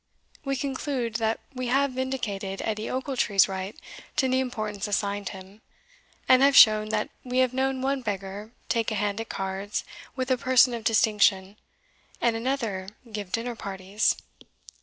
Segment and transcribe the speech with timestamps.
[0.43, 3.79] We conclude, that we have vindicated Edie Ochiltree's right
[4.15, 5.61] to the importance assigned him;
[6.27, 9.83] and have shown, that we have known one beggar take a hand at cards
[10.15, 11.55] with a person of distinction,
[12.19, 14.15] and another give dinner parties.